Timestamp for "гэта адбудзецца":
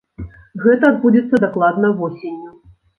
0.63-1.43